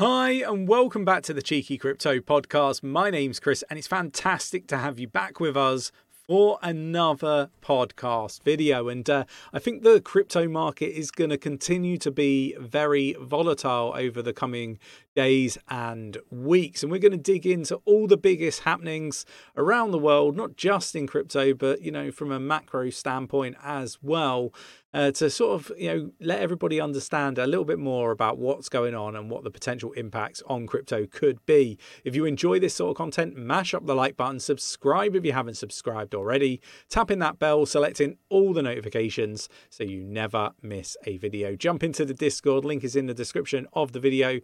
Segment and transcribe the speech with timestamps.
[0.00, 2.82] Hi, and welcome back to the Cheeky Crypto Podcast.
[2.82, 5.92] My name's Chris, and it's fantastic to have you back with us
[6.26, 8.88] for another podcast video.
[8.88, 13.94] And uh, I think the crypto market is going to continue to be very volatile
[13.94, 14.80] over the coming
[15.14, 16.82] days and weeks.
[16.82, 19.24] And we're going to dig into all the biggest happenings
[19.56, 23.98] around the world, not just in crypto, but, you know, from a macro standpoint as
[24.02, 24.52] well
[24.94, 28.68] uh, to sort of you know let everybody understand a little bit more about what's
[28.68, 31.76] going on and what the potential impacts on crypto could be.
[32.04, 35.32] If you enjoy this sort of content, mash up the like button, subscribe if you
[35.32, 40.96] haven't subscribed already, tap in that bell, selecting all the notifications so you never miss
[41.04, 41.56] a video.
[41.56, 44.40] Jump into the Discord, link is in the description of the video.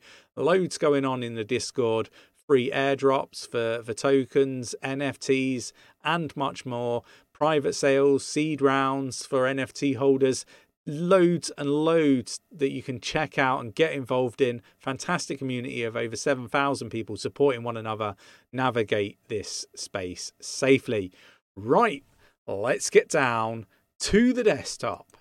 [0.68, 2.10] Going on in the Discord
[2.50, 5.70] free airdrops for, for tokens, NFTs,
[6.02, 10.44] and much more private sales, seed rounds for NFT holders,
[10.84, 14.62] loads and loads that you can check out and get involved in.
[14.80, 18.16] Fantastic community of over 7,000 people supporting one another
[18.52, 21.12] navigate this space safely.
[21.54, 22.02] Right,
[22.48, 23.66] let's get down
[24.00, 25.16] to the desktop.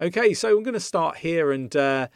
[0.00, 1.74] Okay, so I'm going to start here and.
[1.74, 2.06] Uh,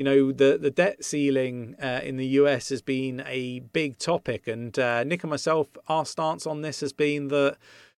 [0.00, 4.48] you know the the debt ceiling uh, in the US has been a big topic,
[4.48, 7.58] and uh, Nick and myself, our stance on this has been that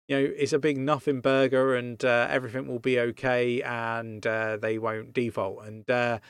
[0.08, 4.56] you know, it's a big nothing burger and uh, everything will be okay and uh,
[4.56, 5.62] they won't default.
[5.66, 6.20] And uh,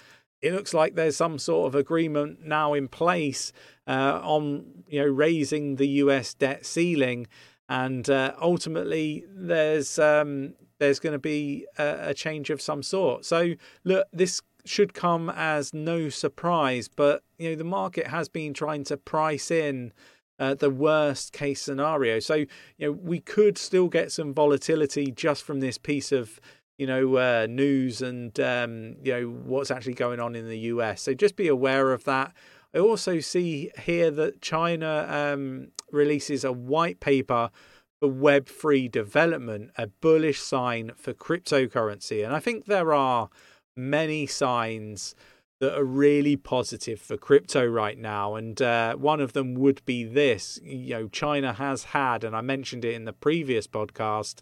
[0.43, 3.53] it looks like there's some sort of agreement now in place
[3.87, 7.29] uh, on, you know, raising the US debt ceiling.
[7.69, 13.25] And ultimately, there's um, there's going to be a change of some sort.
[13.25, 13.55] So,
[13.85, 18.85] look, this should come as no surprise, but you know the market has been trying
[18.85, 19.93] to price in
[20.41, 22.19] uh, the worst case scenario.
[22.19, 22.47] So, you
[22.79, 26.41] know, we could still get some volatility just from this piece of,
[26.79, 31.03] you know, uh, news and, um, you know, what's actually going on in the US.
[31.03, 32.33] So just be aware of that.
[32.75, 37.51] I also see here that China um, releases a white paper
[37.99, 42.25] for web 3 development, a bullish sign for cryptocurrency.
[42.25, 43.29] And I think there are
[43.77, 45.15] many signs
[45.61, 48.35] that are really positive for crypto right now.
[48.35, 52.41] And uh, one of them would be this you know, China has had, and I
[52.41, 54.41] mentioned it in the previous podcast,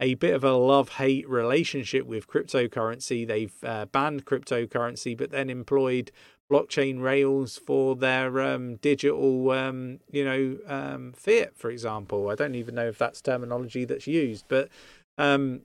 [0.00, 3.26] a bit of a love hate relationship with cryptocurrency.
[3.26, 6.12] They've uh, banned cryptocurrency, but then employed
[6.50, 12.28] blockchain rails for their um, digital, um, you know, um, fiat, for example.
[12.28, 14.68] I don't even know if that's terminology that's used, but
[15.16, 15.62] um,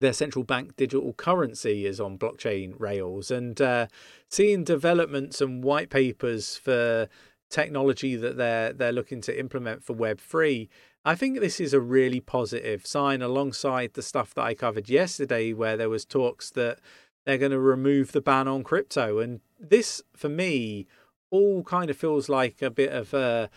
[0.00, 3.30] their central bank digital currency is on blockchain rails.
[3.30, 3.86] And uh,
[4.28, 7.08] seeing developments and white papers for
[7.48, 10.68] technology that they're they're looking to implement for web 3
[11.04, 15.52] i think this is a really positive sign alongside the stuff that i covered yesterday
[15.52, 16.80] where there was talks that
[17.26, 19.18] they're going to remove the ban on crypto.
[19.18, 20.86] And this for me
[21.30, 23.50] all kind of feels like a bit of a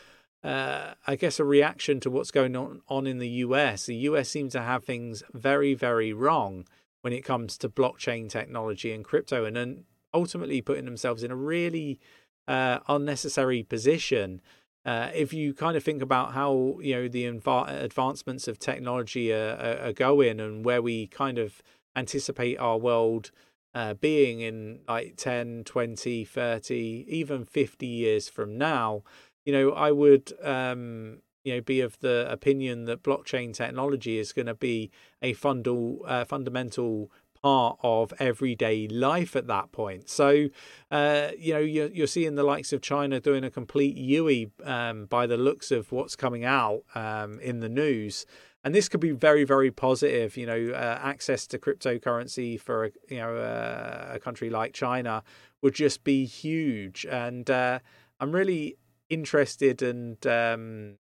[0.44, 3.86] uh, I guess, a reaction to what's going on, on in the US.
[3.86, 6.66] The US seems to have things very, very wrong
[7.02, 11.36] when it comes to blockchain technology and crypto, and then ultimately putting themselves in a
[11.36, 12.00] really
[12.48, 14.42] uh, unnecessary position.
[14.86, 19.32] Uh, if you kind of think about how you know the inv- advancements of technology
[19.32, 21.62] are, are, are, going and where we kind of
[21.96, 23.30] anticipate our world
[23.76, 29.04] uh, being in like 10 20 30 even 50 years from now
[29.50, 34.32] you know, I would um, you know be of the opinion that blockchain technology is
[34.32, 34.92] going to be
[35.24, 37.12] a fundal, uh, fundamental
[37.42, 40.08] part of everyday life at that point.
[40.08, 40.50] So,
[40.92, 45.06] uh, you know, you're, you're seeing the likes of China doing a complete Yui um,
[45.06, 48.28] by the looks of what's coming out um, in the news.
[48.64, 50.38] And this could be very, very positive.
[50.38, 55.24] You know, uh, access to cryptocurrency for a, you know uh, a country like China
[55.64, 57.08] would just be huge.
[57.10, 57.80] And uh,
[58.20, 58.78] I'm really
[59.10, 60.98] interested and um,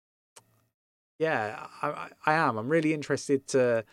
[1.18, 2.58] yeah, I, I am.
[2.58, 3.84] I'm really interested to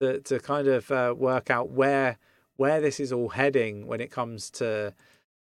[0.00, 2.18] to, to kind of uh, work out where
[2.56, 4.94] where this is all heading when it comes to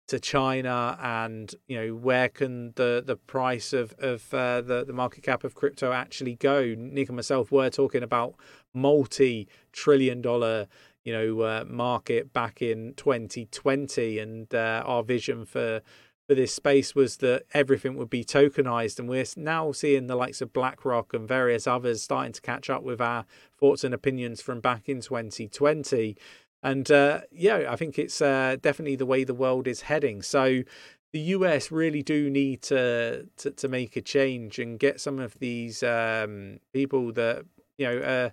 [0.08, 4.94] to China and you know where can the the price of of uh, the the
[4.94, 6.76] market cap of crypto actually go.
[6.78, 8.36] Nick and myself were talking about
[8.74, 10.68] multi trillion dollar
[11.06, 15.82] you know uh, market back in 2020 and uh, our vision for
[16.28, 19.00] for this space was that everything would be tokenized.
[19.00, 22.84] And we're now seeing the likes of BlackRock and various others starting to catch up
[22.84, 23.26] with our
[23.60, 26.16] thoughts and opinions from back in 2020.
[26.62, 30.22] And uh, yeah, I think it's uh, definitely the way the world is heading.
[30.22, 30.64] So
[31.12, 35.38] the US really do need to to, to make a change and get some of
[35.40, 37.46] these um, people that
[37.78, 38.30] you know, uh,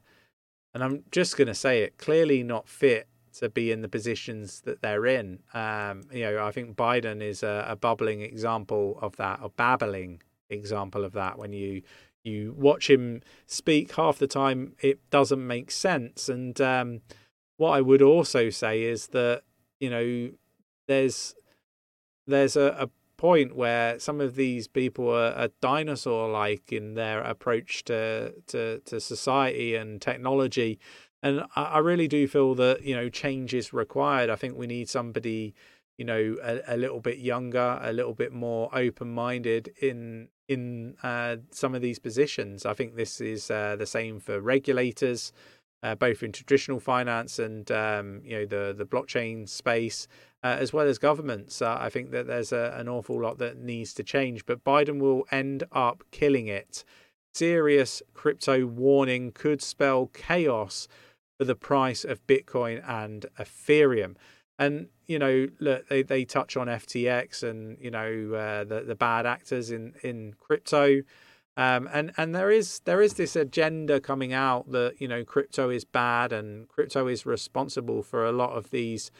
[0.74, 3.08] and I'm just going to say it clearly not fit
[3.40, 5.40] to be in the positions that they're in.
[5.54, 10.22] Um, you know, I think Biden is a, a bubbling example of that, a babbling
[10.50, 11.38] example of that.
[11.38, 11.82] When you
[12.22, 16.28] you watch him speak, half the time it doesn't make sense.
[16.28, 17.00] And um,
[17.56, 19.42] what I would also say is that
[19.80, 20.30] you know
[20.86, 21.34] there's
[22.26, 27.22] there's a, a point where some of these people are, are dinosaur like in their
[27.22, 30.78] approach to, to to society and technology
[31.22, 34.66] and I, I, really do feel that you know change is required i think we
[34.66, 35.54] need somebody
[35.98, 40.96] you know a, a little bit younger a little bit more open minded in in
[41.02, 45.32] uh, some of these positions i think this is uh, the same for regulators
[45.82, 50.06] uh, both in traditional finance and um, you know the the blockchain space,
[50.44, 51.62] uh, as well as governments.
[51.62, 54.98] Uh, I think that there's a, an awful lot that needs to change, but Biden
[54.98, 56.84] will end up killing it.
[57.34, 60.88] Serious crypto warning could spell chaos
[61.40, 64.14] for the price of Bitcoin and Ethereum.
[64.58, 68.94] And you know, look, they, they touch on FTX and you know uh, the the
[68.94, 71.00] bad actors in in crypto.
[71.56, 75.70] Um, and and there is there is this agenda coming out that you know crypto
[75.70, 79.10] is bad and crypto is responsible for a lot of these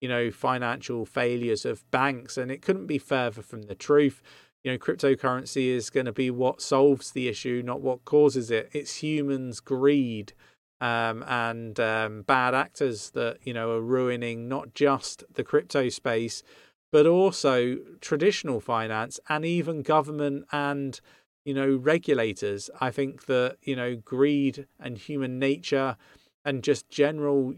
[0.00, 4.20] you know financial failures of banks and it couldn't be further from the truth
[4.64, 8.68] you know cryptocurrency is going to be what solves the issue not what causes it
[8.72, 10.34] it's humans greed
[10.80, 16.42] um, and um, bad actors that you know are ruining not just the crypto space
[16.90, 21.00] but also traditional finance and even government and
[21.48, 22.68] you know, regulators.
[22.78, 25.96] I think that, you know, greed and human nature
[26.44, 27.54] and just general,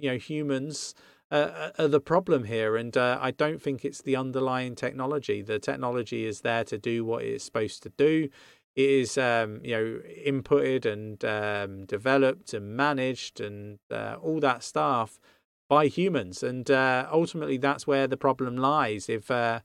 [0.00, 0.94] you know, humans
[1.30, 2.74] uh, are the problem here.
[2.74, 5.42] And uh, I don't think it's the underlying technology.
[5.42, 8.30] The technology is there to do what it's supposed to do.
[8.76, 14.64] It is, um, you know, inputted and um, developed and managed and uh, all that
[14.64, 15.20] stuff
[15.68, 16.42] by humans.
[16.42, 19.08] And uh, ultimately, that's where the problem lies.
[19.08, 19.60] If uh,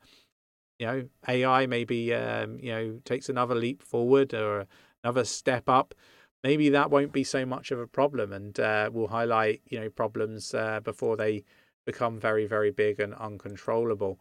[0.80, 4.68] you know AI maybe um, you know takes another leap forward or
[5.04, 5.94] another step up,
[6.44, 9.90] maybe that won't be so much of a problem, and uh, will highlight you know
[9.90, 11.44] problems uh, before they
[11.86, 14.20] become very very big and uncontrollable.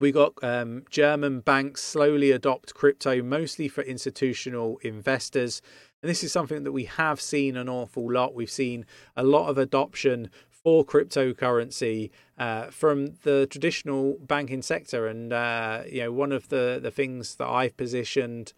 [0.00, 5.60] We got um, German banks slowly adopt crypto, mostly for institutional investors.
[6.02, 8.34] And this is something that we have seen an awful lot.
[8.34, 8.86] We've seen
[9.16, 15.06] a lot of adoption for cryptocurrency uh, from the traditional banking sector.
[15.08, 18.52] And uh, you know, one of the the things that I've positioned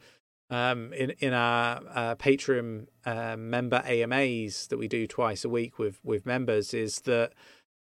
[0.50, 5.78] um, in in our uh, Patreon uh, member AMAs that we do twice a week
[5.78, 7.32] with with members is that.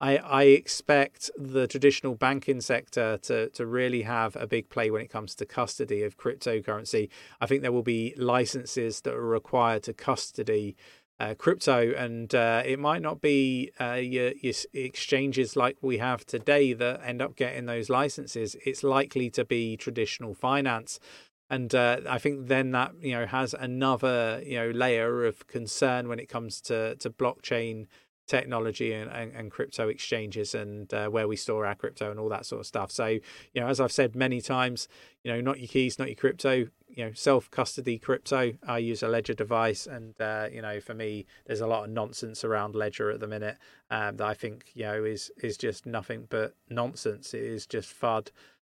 [0.01, 5.01] I, I expect the traditional banking sector to, to really have a big play when
[5.01, 7.09] it comes to custody of cryptocurrency.
[7.41, 10.77] I think there will be licenses that are required to custody
[11.19, 16.27] uh, crypto, and uh, it might not be uh, your, your, exchanges like we have
[16.27, 18.55] today that end up getting those licenses.
[18.67, 21.01] It's likely to be traditional finance,
[21.49, 26.07] and uh, I think then that you know has another you know layer of concern
[26.07, 27.87] when it comes to to blockchain
[28.27, 32.29] technology and, and, and crypto exchanges and uh, where we store our crypto and all
[32.29, 32.91] that sort of stuff.
[32.91, 33.21] So, you
[33.61, 34.89] know, as I've said many times,
[35.23, 38.55] you know, not your keys, not your crypto, you know, self custody crypto.
[38.67, 41.91] I use a Ledger device, and uh, you know, for me, there's a lot of
[41.91, 43.59] nonsense around Ledger at the minute
[43.91, 47.35] um, that I think you know is is just nothing but nonsense.
[47.35, 48.29] It is just fud.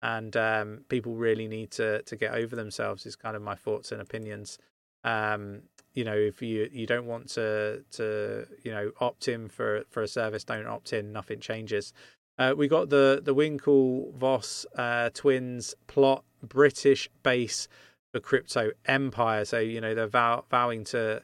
[0.01, 3.05] And um, people really need to to get over themselves.
[3.05, 4.57] Is kind of my thoughts and opinions
[5.03, 9.83] um, you know if you you don't want to to you know opt in for
[9.89, 11.93] for a service don't opt in nothing changes
[12.39, 17.67] uh, we got the the Winklevoss uh, twins plot British base
[18.13, 19.43] for crypto empire.
[19.43, 21.21] So you know they're vow, vowing to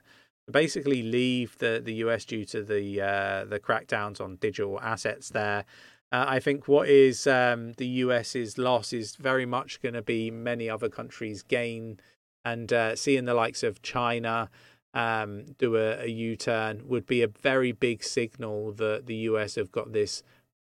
[0.51, 5.63] basically leave the, the US due to the uh, the crackdowns on digital assets there.
[6.11, 10.29] Uh, I think what is um, the US's loss is very much going to be
[10.29, 11.99] many other countries' gain
[12.45, 14.49] and uh, seeing the likes of China
[14.93, 19.71] um, do a a U-turn would be a very big signal that the US have
[19.71, 20.23] got this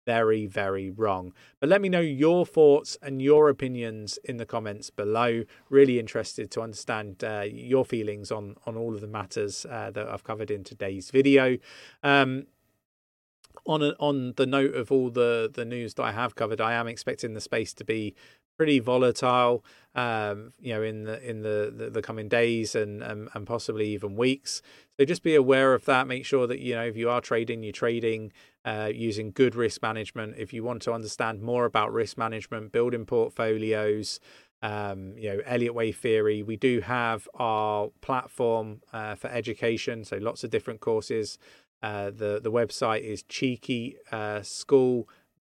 [0.08, 1.34] very, very wrong.
[1.60, 5.44] But let me know your thoughts and your opinions in the comments below.
[5.70, 10.08] Really interested to understand uh, your feelings on on all of the matters uh, that
[10.08, 11.58] I've covered in today's video.
[12.04, 12.48] Um,
[13.66, 16.74] on a, on the note of all the the news that I have covered, I
[16.74, 18.16] am expecting the space to be
[18.58, 19.64] pretty volatile,
[19.96, 23.88] um, you know, in the in the, the, the coming days and, and, and possibly
[23.90, 24.62] even weeks.
[24.98, 26.08] So just be aware of that.
[26.08, 28.32] Make sure that you know if you are trading, you're trading
[28.66, 30.36] uh, using good risk management.
[30.38, 34.20] If you want to understand more about risk management, building portfolios.
[34.64, 36.42] Um, you know, Elliott Wave theory.
[36.42, 41.38] We do have our platform uh, for education, so lots of different courses
[41.84, 44.42] Uh, the the website is cheeky Uh,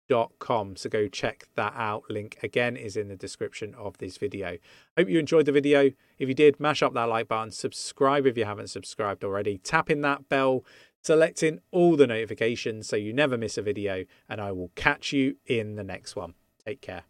[0.08, 2.04] so go check that out.
[2.08, 4.58] Link again is in the description of this video.
[4.96, 5.90] Hope you enjoyed the video.
[6.18, 9.90] If you did, mash up that like button, subscribe if you haven't subscribed already, tap
[9.90, 10.64] in that bell,
[11.02, 15.36] selecting all the notifications so you never miss a video, and I will catch you
[15.46, 16.34] in the next one.
[16.64, 17.02] Take care.